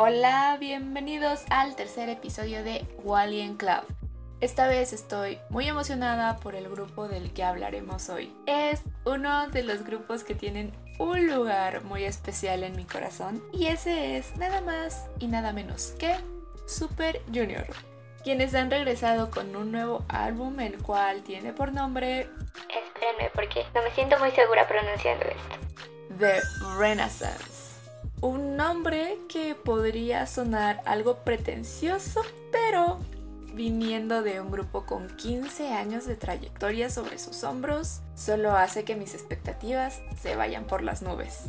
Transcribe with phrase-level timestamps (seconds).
[0.00, 3.82] Hola, bienvenidos al tercer episodio de Walien Club.
[4.40, 8.32] Esta vez estoy muy emocionada por el grupo del que hablaremos hoy.
[8.46, 13.66] Es uno de los grupos que tienen un lugar muy especial en mi corazón y
[13.66, 16.14] ese es nada más y nada menos que
[16.68, 17.66] Super Junior,
[18.22, 22.30] quienes han regresado con un nuevo álbum el cual tiene por nombre...
[22.70, 26.18] Espérenme porque no me siento muy segura pronunciando esto.
[26.20, 26.40] The
[26.78, 27.57] Renaissance
[28.20, 32.98] un nombre que podría sonar algo pretencioso, pero
[33.54, 38.96] viniendo de un grupo con 15 años de trayectoria sobre sus hombros, solo hace que
[38.96, 41.44] mis expectativas se vayan por las nubes.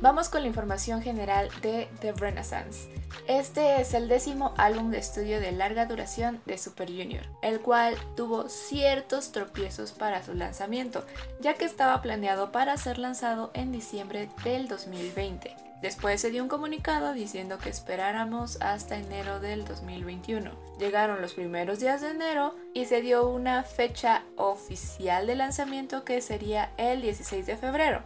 [0.00, 2.88] Vamos con la información general de The Renaissance.
[3.26, 7.96] Este es el décimo álbum de estudio de larga duración de Super Junior, el cual
[8.16, 11.04] tuvo ciertos tropiezos para su lanzamiento,
[11.40, 16.48] ya que estaba planeado para ser lanzado en diciembre del 2020 Después se dio un
[16.48, 20.50] comunicado diciendo que esperáramos hasta enero del 2021.
[20.78, 26.20] Llegaron los primeros días de enero y se dio una fecha oficial de lanzamiento que
[26.20, 28.02] sería el 16 de febrero.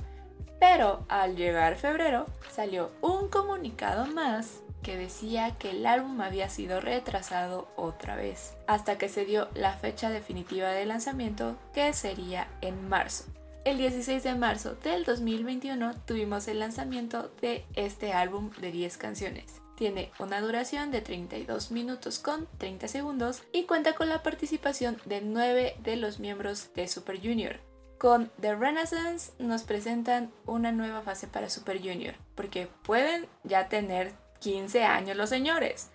[0.61, 6.81] Pero al llegar febrero salió un comunicado más que decía que el álbum había sido
[6.81, 12.89] retrasado otra vez, hasta que se dio la fecha definitiva de lanzamiento que sería en
[12.89, 13.25] marzo.
[13.65, 19.63] El 16 de marzo del 2021 tuvimos el lanzamiento de este álbum de 10 canciones.
[19.75, 25.23] Tiene una duración de 32 minutos con 30 segundos y cuenta con la participación de
[25.23, 27.57] 9 de los miembros de Super Junior.
[27.97, 34.13] Con The Renaissance nos presentan una nueva fase para Super Junior, porque pueden ya tener
[34.41, 35.89] 15 años los señores,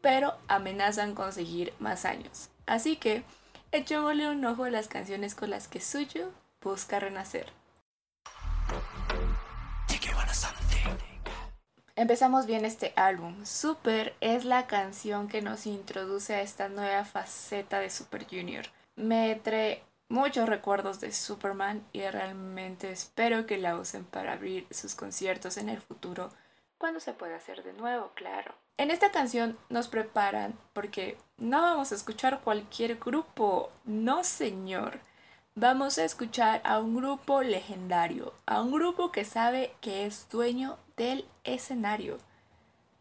[0.00, 2.48] pero amenazan conseguir más años.
[2.64, 3.24] Así que
[3.72, 7.52] echémosle un ojo a las canciones con las que Suyo busca renacer.
[11.96, 13.44] Empezamos bien este álbum.
[13.44, 18.64] Super es la canción que nos introduce a esta nueva faceta de Super Junior.
[18.96, 24.94] Me trae muchos recuerdos de Superman y realmente espero que la usen para abrir sus
[24.94, 26.30] conciertos en el futuro
[26.78, 28.54] cuando se pueda hacer de nuevo, claro.
[28.78, 35.00] En esta canción nos preparan porque no vamos a escuchar cualquier grupo, no señor
[35.54, 40.78] vamos a escuchar a un grupo legendario, a un grupo que sabe que es dueño
[40.96, 42.18] del escenario.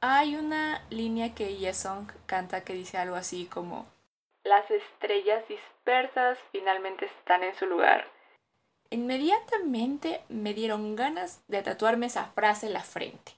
[0.01, 3.85] Hay una línea que Yesong canta que dice algo así como
[4.43, 8.07] Las estrellas dispersas finalmente están en su lugar.
[8.89, 13.33] Inmediatamente me dieron ganas de tatuarme esa frase en la frente.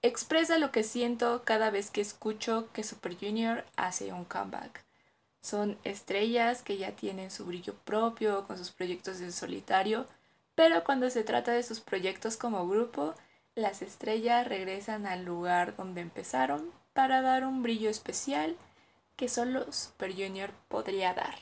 [0.00, 4.87] Expresa lo que siento cada vez que escucho que Super Junior hace un comeback.
[5.48, 10.06] Son estrellas que ya tienen su brillo propio con sus proyectos en solitario,
[10.54, 13.14] pero cuando se trata de sus proyectos como grupo,
[13.54, 18.58] las estrellas regresan al lugar donde empezaron para dar un brillo especial
[19.16, 21.38] que solo Super Junior podría dar.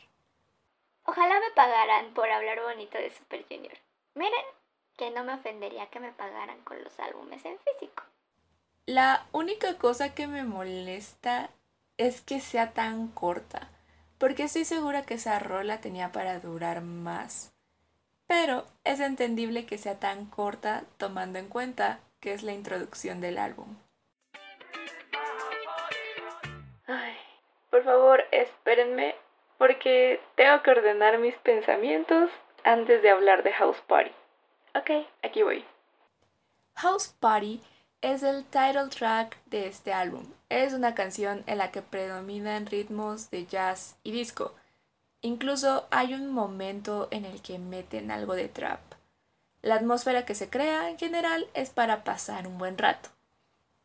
[1.03, 3.77] Ojalá me pagaran por hablar bonito de Super Junior.
[4.15, 4.44] Miren,
[4.97, 8.05] que no me ofendería que me pagaran con los álbumes en físico.
[8.87, 11.50] La única cosa que me molesta
[11.97, 13.69] es que sea tan corta
[14.19, 17.53] porque estoy segura que esa rola tenía para durar más.
[18.27, 23.38] Pero es entendible que sea tan corta tomando en cuenta que es la introducción del
[23.38, 23.76] álbum.
[26.87, 27.16] Ay,
[27.71, 29.15] por favor, espérenme
[29.59, 32.31] porque tengo que ordenar mis pensamientos
[32.65, 34.12] antes de hablar de House Party.
[34.75, 35.65] Ok, aquí voy.
[36.75, 37.62] House Party
[38.02, 40.24] es el title track de este álbum.
[40.48, 44.54] Es una canción en la que predominan ritmos de jazz y disco.
[45.22, 48.80] Incluso hay un momento en el que meten algo de trap.
[49.62, 53.08] La atmósfera que se crea en general es para pasar un buen rato.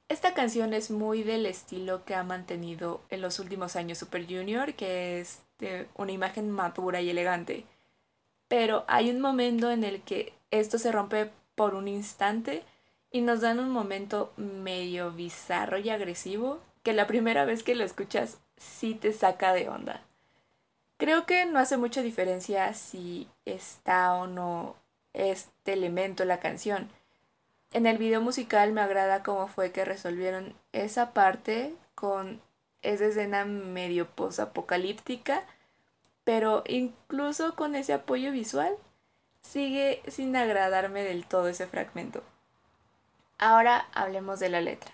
[0.10, 4.74] Esta canción es muy del estilo que ha mantenido en los últimos años Super Junior,
[4.74, 7.66] que es de una imagen madura y elegante.
[8.50, 12.66] Pero hay un momento en el que esto se rompe por un instante
[13.12, 17.84] y nos dan un momento medio bizarro y agresivo que la primera vez que lo
[17.84, 20.02] escuchas sí te saca de onda.
[20.98, 24.76] Creo que no hace mucha diferencia si está o no
[25.14, 26.90] este elemento en la canción.
[27.74, 32.42] En el video musical me agrada cómo fue que resolvieron esa parte con
[32.82, 35.44] esa escena medio posapocalíptica,
[36.24, 38.76] pero incluso con ese apoyo visual
[39.42, 42.24] sigue sin agradarme del todo ese fragmento.
[43.42, 44.92] Ahora hablemos de la letra.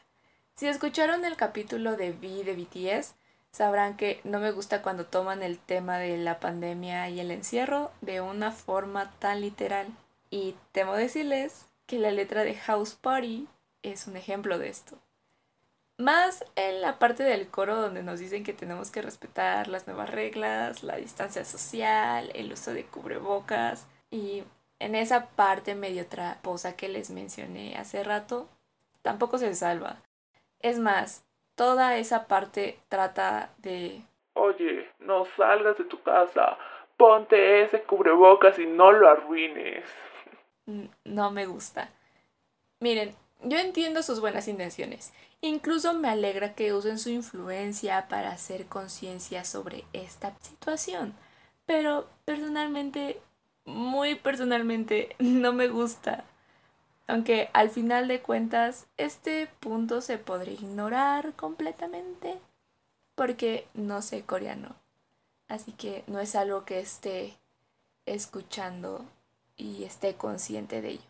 [0.55, 3.13] Si escucharon el capítulo de V de BTS,
[3.51, 7.91] sabrán que no me gusta cuando toman el tema de la pandemia y el encierro
[7.99, 9.87] de una forma tan literal.
[10.29, 13.49] Y temo decirles que la letra de House Party
[13.83, 14.97] es un ejemplo de esto.
[15.97, 20.09] Más en la parte del coro donde nos dicen que tenemos que respetar las nuevas
[20.09, 24.45] reglas, la distancia social, el uso de cubrebocas y
[24.79, 28.47] en esa parte medio traposa que les mencioné hace rato,
[29.01, 29.97] tampoco se salva.
[30.59, 31.25] Es más,
[31.55, 34.01] toda esa parte trata de...
[34.33, 36.57] Oye, no salgas de tu casa,
[36.95, 39.83] ponte ese cubrebocas y no lo arruines.
[41.05, 41.89] No me gusta.
[42.79, 45.13] Miren, yo entiendo sus buenas intenciones.
[45.41, 51.15] Incluso me alegra que usen su influencia para hacer conciencia sobre esta situación.
[51.65, 53.19] Pero personalmente,
[53.67, 56.23] muy personalmente, no me gusta.
[57.05, 62.39] Aunque al final de cuentas, este punto se podría ignorar completamente
[63.15, 64.75] porque no sé coreano.
[65.47, 67.37] Así que no es algo que esté
[68.05, 69.05] escuchando
[69.55, 71.01] y esté consciente de ello.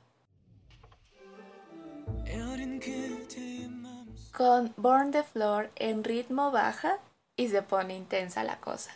[4.36, 7.00] Con Born the Floor en ritmo baja
[7.36, 8.92] y se pone intensa la cosa.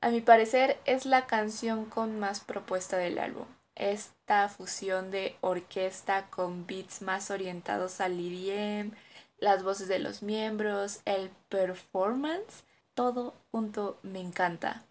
[0.00, 3.46] A mi parecer es la canción con más propuesta del álbum.
[3.74, 8.92] Esta fusión de orquesta con beats más orientados al EDM,
[9.38, 12.64] las voces de los miembros, el performance,
[12.94, 14.84] todo junto me encanta.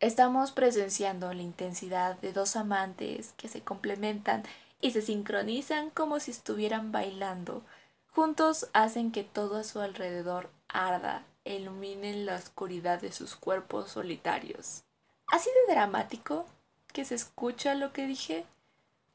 [0.00, 4.42] Estamos presenciando la intensidad de dos amantes que se complementan
[4.80, 7.62] y se sincronizan como si estuvieran bailando.
[8.10, 14.84] Juntos hacen que todo a su alrededor arda iluminen la oscuridad de sus cuerpos solitarios.
[15.26, 16.46] ¿Así de dramático
[16.92, 18.44] que se escucha lo que dije?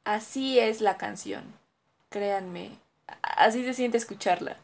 [0.03, 1.43] Así es la canción.
[2.09, 2.71] Créanme,
[3.21, 4.57] así se siente escucharla.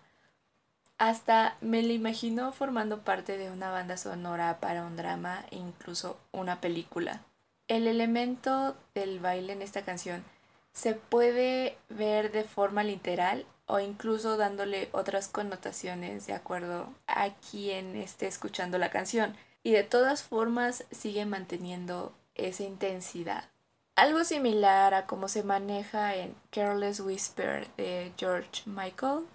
[0.98, 6.18] Hasta me la imagino formando parte de una banda sonora para un drama e incluso
[6.32, 7.22] una película.
[7.68, 10.24] El elemento del baile en esta canción
[10.72, 17.96] se puede ver de forma literal o incluso dándole otras connotaciones de acuerdo a quien
[17.96, 19.36] esté escuchando la canción.
[19.64, 23.46] Y de todas formas sigue manteniendo esa intensidad.
[23.96, 29.26] Algo similar a cómo se maneja en Careless Whisper de George Michael.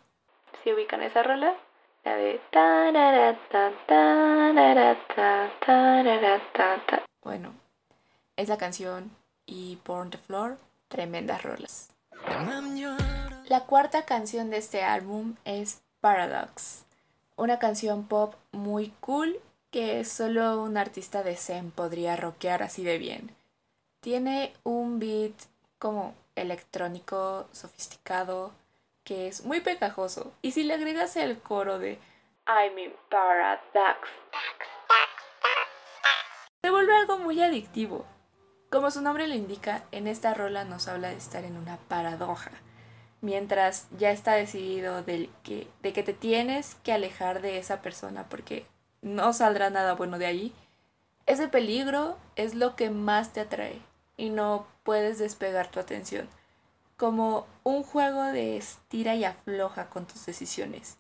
[0.65, 1.57] ¿Se ubican esa rola?
[2.05, 2.41] La de...
[7.23, 7.55] Bueno,
[8.37, 9.11] esa canción
[9.47, 10.59] y Born the Floor
[10.89, 11.93] tremendas rolas.
[13.49, 16.85] La cuarta canción de este álbum es Paradox,
[17.35, 19.41] una canción pop muy cool
[19.71, 23.35] que solo un artista de Zen podría rockear así de bien.
[24.01, 25.33] Tiene un beat
[25.79, 28.53] como electrónico, sofisticado,
[29.03, 30.31] que es muy pegajoso.
[30.43, 31.99] Y si le agregas el coro de
[32.47, 34.11] I'm in Paradox,
[36.63, 38.05] se vuelve algo muy adictivo.
[38.71, 42.51] Como su nombre lo indica, en esta rola nos habla de estar en una paradoja,
[43.21, 48.29] mientras ya está decidido de que, de que te tienes que alejar de esa persona
[48.29, 48.67] porque
[49.03, 50.55] no saldrá nada bueno de ahí.
[51.27, 53.81] Ese peligro es lo que más te atrae
[54.17, 56.29] y no puedes despegar tu atención,
[56.97, 60.97] como un juego de estira y afloja con tus decisiones.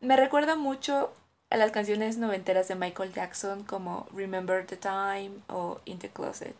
[0.00, 1.12] Me recuerda mucho
[1.50, 6.56] a las canciones noventeras de Michael Jackson como Remember the Time o In the Closet.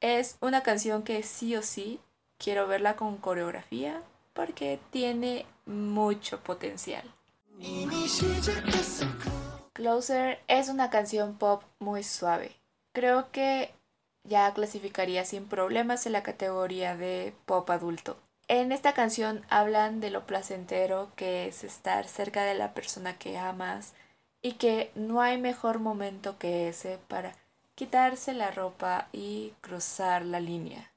[0.00, 2.00] Es una canción que sí o sí
[2.38, 4.02] quiero verla con coreografía
[4.32, 7.04] porque tiene mucho potencial.
[9.72, 12.52] Closer es una canción pop muy suave.
[12.92, 13.72] Creo que
[14.24, 18.16] ya clasificaría sin problemas en la categoría de pop adulto.
[18.48, 23.38] En esta canción hablan de lo placentero que es estar cerca de la persona que
[23.38, 23.94] amas
[24.42, 27.34] y que no hay mejor momento que ese para
[27.74, 30.90] quitarse la ropa y cruzar la línea.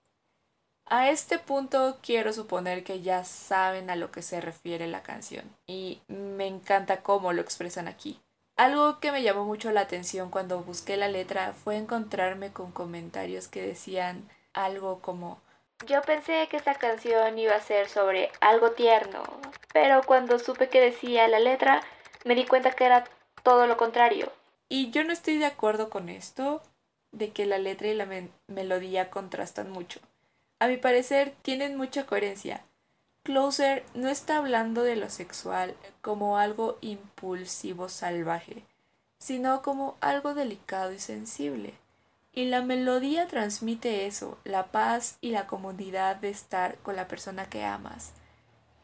[0.90, 5.44] A este punto quiero suponer que ya saben a lo que se refiere la canción
[5.68, 8.22] y me encanta cómo lo expresan aquí.
[8.56, 13.50] Algo que me llamó mucho la atención cuando busqué la letra fue encontrarme con comentarios
[13.50, 15.42] que decían algo como
[15.86, 19.24] yo pensé que esta canción iba a ser sobre algo tierno,
[19.74, 21.84] pero cuando supe que decía la letra
[22.24, 23.04] me di cuenta que era
[23.44, 24.32] todo lo contrario.
[24.70, 26.64] Y yo no estoy de acuerdo con esto,
[27.12, 28.08] de que la letra y la
[28.48, 30.00] melodía contrastan mucho.
[30.60, 32.64] A mi parecer tienen mucha coherencia.
[33.24, 38.64] Closer no está hablando de lo sexual como algo impulsivo salvaje,
[39.20, 41.74] sino como algo delicado y sensible.
[42.32, 47.50] Y la melodía transmite eso, la paz y la comodidad de estar con la persona
[47.50, 48.14] que amas.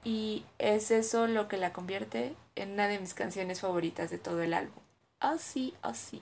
[0.04, 4.42] Y es eso lo que la convierte en una de mis canciones favoritas de todo
[4.42, 4.84] el álbum
[5.24, 6.22] así, así.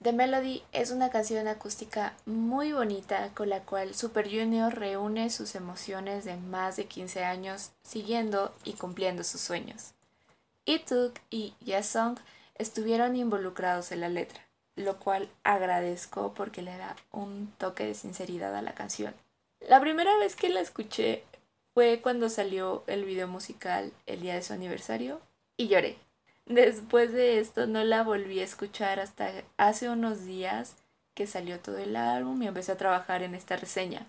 [0.00, 5.56] The Melody es una canción acústica muy bonita con la cual Super Junior reúne sus
[5.56, 9.94] emociones de más de 15 años siguiendo y cumpliendo sus sueños.
[10.66, 12.16] Ituk y Yesong
[12.54, 14.40] estuvieron involucrados en la letra,
[14.76, 19.14] lo cual agradezco porque le da un toque de sinceridad a la canción.
[19.58, 21.24] La primera vez que la escuché
[21.74, 25.20] fue cuando salió el video musical el día de su aniversario
[25.56, 25.98] y lloré.
[26.48, 30.76] Después de esto no la volví a escuchar hasta hace unos días
[31.14, 34.06] que salió todo el álbum y empecé a trabajar en esta reseña.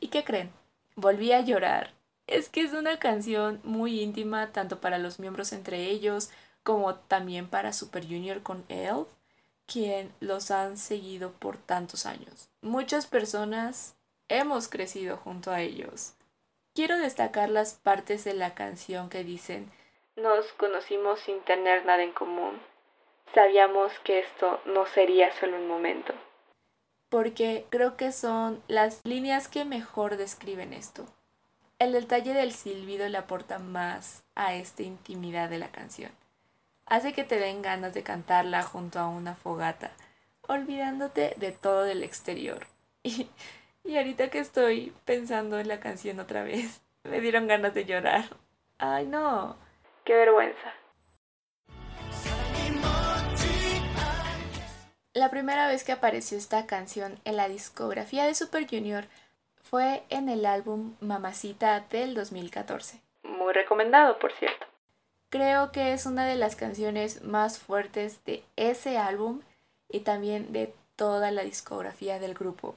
[0.00, 0.50] ¿Y qué creen?
[0.96, 1.92] Volví a llorar.
[2.26, 6.30] Es que es una canción muy íntima tanto para los miembros entre ellos
[6.62, 9.08] como también para Super Junior con Elf,
[9.66, 12.48] quien los han seguido por tantos años.
[12.62, 13.96] Muchas personas
[14.28, 16.14] hemos crecido junto a ellos.
[16.74, 19.70] Quiero destacar las partes de la canción que dicen
[20.16, 22.60] nos conocimos sin tener nada en común.
[23.34, 26.12] Sabíamos que esto no sería solo un momento.
[27.08, 31.06] Porque creo que son las líneas que mejor describen esto.
[31.78, 36.12] El detalle del silbido le aporta más a esta intimidad de la canción.
[36.86, 39.92] Hace que te den ganas de cantarla junto a una fogata,
[40.46, 42.66] olvidándote de todo del exterior.
[43.04, 43.28] Y,
[43.82, 48.26] y ahorita que estoy pensando en la canción otra vez, me dieron ganas de llorar.
[48.78, 49.56] Ay, no.
[50.04, 50.74] Qué vergüenza.
[55.14, 59.04] La primera vez que apareció esta canción en la discografía de Super Junior
[59.62, 63.00] fue en el álbum Mamacita del 2014.
[63.22, 64.66] Muy recomendado, por cierto.
[65.28, 69.40] Creo que es una de las canciones más fuertes de ese álbum
[69.88, 72.74] y también de toda la discografía del grupo.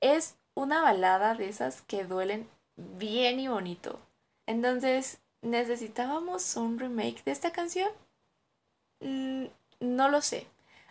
[0.00, 3.98] Es una balada de esas que duelen bien y bonito.
[4.46, 7.90] Entonces, ¿Necesitábamos un remake de esta canción?
[9.00, 9.44] Mm,
[9.80, 10.46] no lo sé.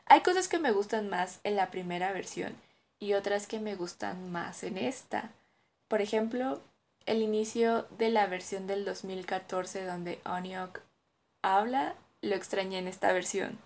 [0.06, 2.56] Hay cosas que me gustan más en la primera versión
[3.00, 5.32] y otras que me gustan más en esta.
[5.88, 6.62] Por ejemplo,
[7.08, 10.82] el inicio de la versión del 2014 donde Onyok
[11.42, 13.58] habla, lo extrañé en esta versión,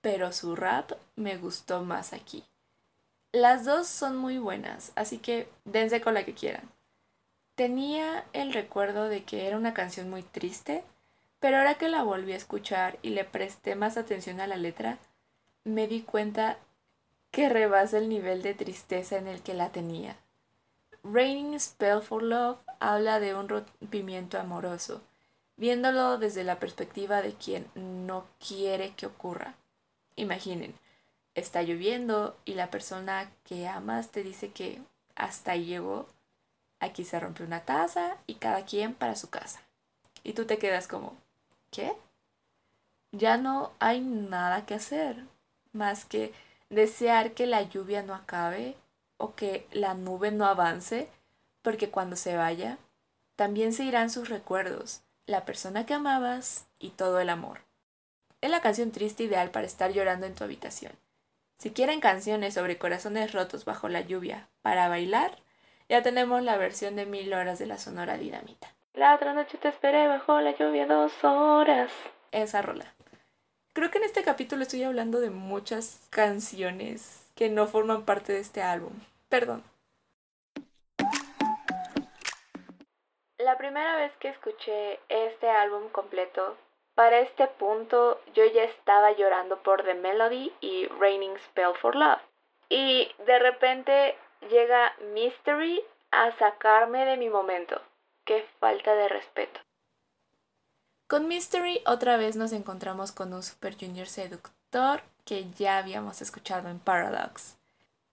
[0.00, 2.44] pero su rap me gustó más aquí.
[3.32, 6.70] Las dos son muy buenas, así que dense con la que quieran.
[7.60, 10.82] Tenía el recuerdo de que era una canción muy triste,
[11.40, 14.96] pero ahora que la volví a escuchar y le presté más atención a la letra,
[15.64, 16.56] me di cuenta
[17.30, 20.16] que rebasa el nivel de tristeza en el que la tenía.
[21.04, 25.02] Raining Spell for Love habla de un rompimiento amoroso,
[25.58, 29.54] viéndolo desde la perspectiva de quien no quiere que ocurra.
[30.16, 30.72] Imaginen,
[31.34, 34.80] está lloviendo y la persona que amas te dice que
[35.14, 36.08] hasta llegó
[36.80, 39.60] Aquí se rompe una taza y cada quien para su casa.
[40.22, 41.16] Y tú te quedas como,
[41.70, 41.92] ¿qué?
[43.12, 45.24] Ya no hay nada que hacer
[45.72, 46.32] más que
[46.68, 48.76] desear que la lluvia no acabe
[49.16, 51.08] o que la nube no avance,
[51.62, 52.78] porque cuando se vaya,
[53.36, 57.60] también se irán sus recuerdos, la persona que amabas y todo el amor.
[58.40, 60.92] Es la canción triste ideal para estar llorando en tu habitación.
[61.58, 65.36] Si quieren canciones sobre corazones rotos bajo la lluvia para bailar,
[65.90, 68.68] ya tenemos la versión de Mil Horas de la Sonora Dinamita.
[68.94, 71.90] La otra noche te esperé bajo la lluvia dos horas.
[72.30, 72.94] Esa rola.
[73.72, 78.38] Creo que en este capítulo estoy hablando de muchas canciones que no forman parte de
[78.38, 78.92] este álbum.
[79.28, 79.64] Perdón.
[83.38, 86.56] La primera vez que escuché este álbum completo,
[86.94, 92.20] para este punto yo ya estaba llorando por The Melody y Raining Spell for Love.
[92.68, 94.14] Y de repente
[94.48, 95.80] llega Mystery
[96.10, 97.80] a sacarme de mi momento.
[98.24, 99.60] Qué falta de respeto.
[101.06, 106.68] Con Mystery otra vez nos encontramos con un Super Junior seductor que ya habíamos escuchado
[106.68, 107.56] en Paradox.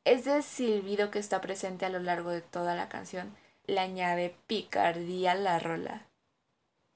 [0.04, 5.34] Ese silbido que está presente a lo largo de toda la canción le añade picardía
[5.34, 6.08] a la rola.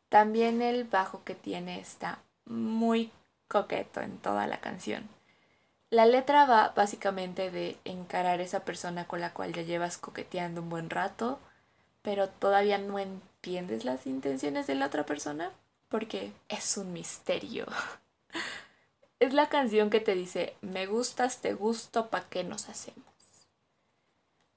[0.09, 3.11] También el bajo que tiene está muy
[3.47, 5.07] coqueto en toda la canción.
[5.91, 10.61] La letra va básicamente de encarar a esa persona con la cual ya llevas coqueteando
[10.61, 11.37] un buen rato,
[12.01, 15.51] pero todavía no entiendes las intenciones de la otra persona,
[15.89, 17.65] porque es un misterio.
[19.19, 23.03] es la canción que te dice, me gustas, te gusto, ¿pa' qué nos hacemos?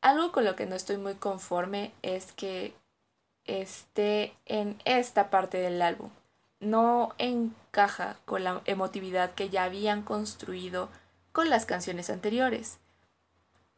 [0.03, 2.77] Algo con lo que no estoy muy conforme es que
[3.45, 6.11] esté en esta parte del álbum.
[6.61, 10.91] No encaja con la emotividad que ya habían construido
[11.35, 12.79] con las canciones anteriores.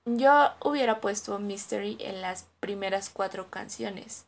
[0.04, 4.26] Yo hubiera puesto Mystery en las primeras cuatro canciones.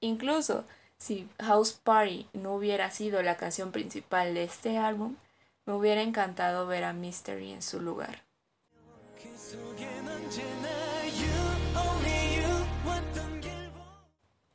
[0.00, 0.64] Incluso
[0.98, 5.14] si House Party no hubiera sido la canción principal de este álbum,
[5.66, 8.24] me hubiera encantado ver a Mystery en su lugar.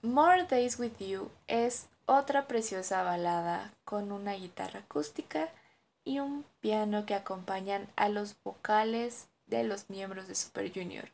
[0.01, 5.47] More Days with You es otra preciosa balada con una guitarra acústica
[6.09, 11.07] y un piano que acompañan a los vocales de los miembros de Super Junior,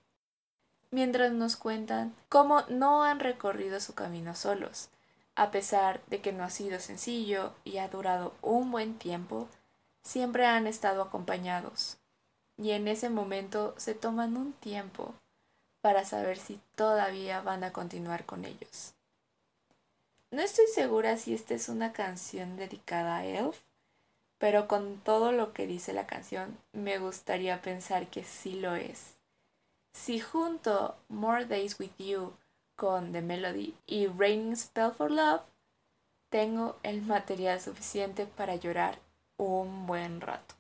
[0.89, 4.87] mientras nos cuentan cómo no han recorrido su camino solos.
[5.35, 9.49] A pesar de que no ha sido sencillo y ha durado un buen tiempo,
[10.01, 11.97] siempre han estado acompañados.
[12.57, 15.13] Y en ese momento se toman un tiempo
[15.81, 18.93] para saber si todavía van a continuar con ellos.
[20.31, 23.57] No estoy segura si esta es una canción dedicada a Elf,
[24.37, 29.15] pero con todo lo que dice la canción, me gustaría pensar que sí lo es.
[29.93, 32.33] Si junto More Days with You
[32.75, 35.41] con The Melody y Raining Spell for Love,
[36.29, 38.97] tengo el material suficiente para llorar
[39.37, 40.55] un buen rato.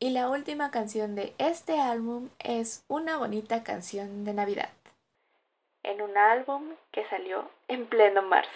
[0.00, 4.70] Y la última canción de este álbum es una bonita canción de Navidad,
[5.82, 8.50] en un álbum que salió en pleno marzo.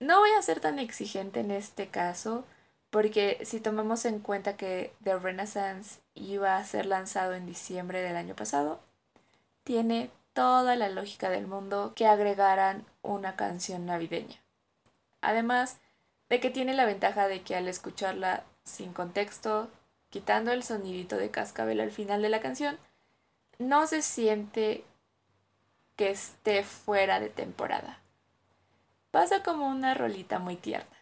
[0.00, 2.46] No voy a ser tan exigente en este caso,
[2.88, 8.16] porque si tomamos en cuenta que The Renaissance iba a ser lanzado en diciembre del
[8.16, 8.80] año pasado,
[9.62, 14.36] tiene toda la lógica del mundo que agregaran una canción navideña.
[15.20, 15.76] Además
[16.30, 19.68] de que tiene la ventaja de que al escucharla sin contexto,
[20.08, 22.78] quitando el sonidito de cascabel al final de la canción,
[23.58, 24.82] no se siente
[25.96, 27.99] que esté fuera de temporada.
[29.10, 30.96] Pasa como una rolita muy tierna.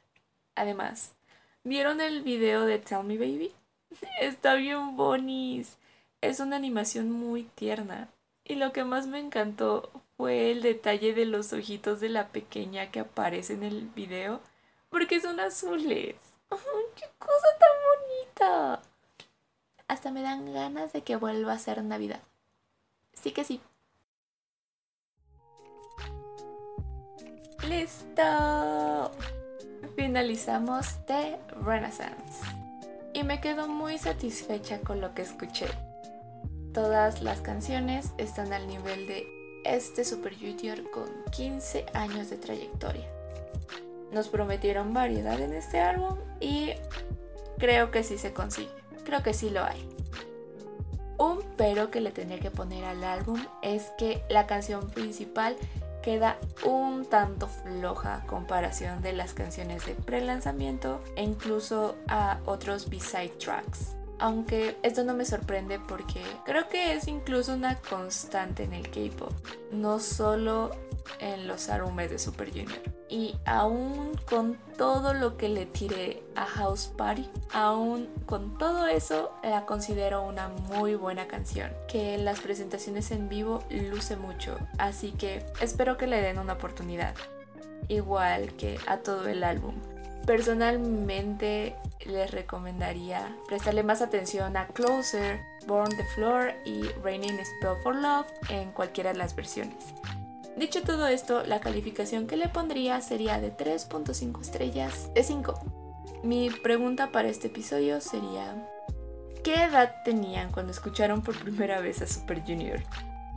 [0.55, 1.15] Además,
[1.63, 3.55] ¿vieron el video de Tell Me Baby?
[4.21, 5.77] Está bien bonis.
[6.23, 8.09] Es una animación muy tierna.
[8.45, 12.91] Y lo que más me encantó fue el detalle de los ojitos de la pequeña
[12.91, 14.41] que aparece en el video.
[14.89, 16.17] Porque son azules.
[16.97, 18.83] ¡Qué cosa tan bonita!
[19.87, 22.23] Hasta me dan ganas de que vuelva a ser Navidad.
[23.13, 23.61] Sí que sí.
[27.69, 29.11] ¡Listo!
[29.95, 32.43] Finalizamos The Renaissance.
[33.13, 35.67] Y me quedo muy satisfecha con lo que escuché.
[36.73, 39.27] Todas las canciones están al nivel de
[39.67, 43.07] este Super Junior con 15 años de trayectoria.
[44.13, 46.71] Nos prometieron variedad en este álbum y
[47.59, 48.71] creo que sí se consigue.
[49.05, 49.87] Creo que sí lo hay.
[51.19, 55.55] Un pero que le tenía que poner al álbum es que la canción principal
[56.09, 63.35] queda un tanto floja comparación de las canciones de pre-lanzamiento e incluso a otros B-side
[63.39, 63.95] tracks.
[64.19, 69.35] Aunque esto no me sorprende porque creo que es incluso una constante en el K-pop,
[69.71, 70.71] no solo
[71.21, 72.98] en los álbumes de Super Junior.
[73.11, 79.33] Y aún con todo lo que le tiré a House Party, aún con todo eso
[79.43, 85.13] la considero una muy buena canción, que en las presentaciones en vivo luce mucho, así
[85.13, 87.15] que espero que le den una oportunidad,
[87.89, 89.75] igual que a todo el álbum.
[90.27, 97.97] Personalmente les recomendaría prestarle más atención a Closer, Born the Floor y Raining Spell for
[97.97, 99.95] Love en cualquiera de las versiones.
[100.59, 105.55] Dicho todo esto, la calificación que le pondría sería de 3.5 estrellas de 5.
[106.25, 108.67] Mi pregunta para este episodio sería,
[109.45, 112.81] ¿qué edad tenían cuando escucharon por primera vez a Super Junior?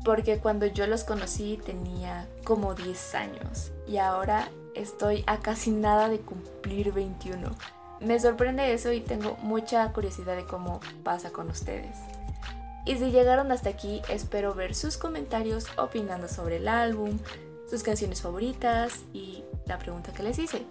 [0.03, 6.09] Porque cuando yo los conocí tenía como 10 años y ahora estoy a casi nada
[6.09, 7.51] de cumplir 21.
[7.99, 11.97] Me sorprende eso y tengo mucha curiosidad de cómo pasa con ustedes.
[12.85, 17.19] Y si llegaron hasta aquí, espero ver sus comentarios opinando sobre el álbum,
[17.69, 20.63] sus canciones favoritas y la pregunta que les hice.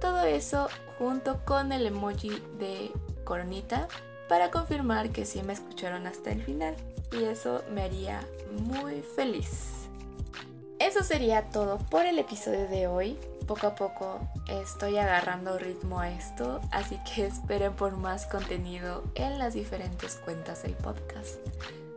[0.00, 2.92] Todo eso junto con el emoji de
[3.24, 3.88] coronita
[4.28, 6.76] para confirmar que sí me escucharon hasta el final.
[7.12, 8.20] Y eso me haría
[8.52, 9.79] muy feliz.
[10.90, 16.10] Eso sería todo por el episodio de hoy poco a poco estoy agarrando ritmo a
[16.10, 21.36] esto, así que esperen por más contenido en las diferentes cuentas del podcast.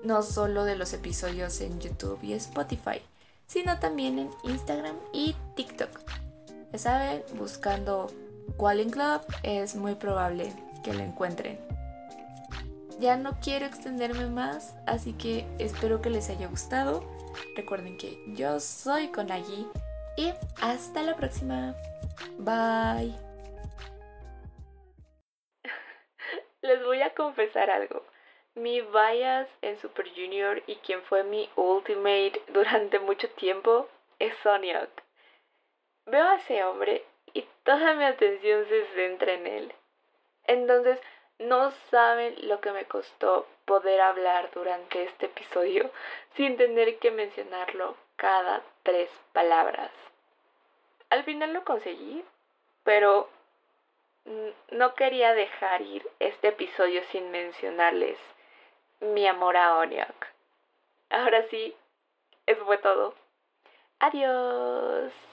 [0.03, 3.01] No solo de los episodios en YouTube y Spotify,
[3.47, 5.89] sino también en Instagram y TikTok.
[6.71, 8.11] Ya saben, buscando
[8.57, 10.53] Qualin Club es muy probable
[10.83, 11.59] que lo encuentren.
[12.99, 17.03] Ya no quiero extenderme más, así que espero que les haya gustado.
[17.55, 19.67] Recuerden que yo soy Konagi
[20.17, 21.75] y hasta la próxima.
[22.37, 23.13] Bye.
[26.61, 28.03] Les voy a confesar algo.
[28.55, 33.87] Mi bias en Super Junior y quien fue mi ultimate durante mucho tiempo
[34.19, 34.89] es Sonyok.
[36.05, 39.73] Veo a ese hombre y toda mi atención se centra en él.
[40.45, 40.99] Entonces,
[41.39, 45.91] no saben lo que me costó poder hablar durante este episodio
[46.35, 49.91] sin tener que mencionarlo cada tres palabras.
[51.09, 52.23] Al final lo conseguí,
[52.83, 53.29] pero
[54.71, 58.17] no quería dejar ir este episodio sin mencionarles
[58.99, 60.27] mi amor a Onyok.
[61.09, 61.75] Ahora sí,
[62.45, 63.13] eso fue todo.
[63.99, 65.32] Adiós.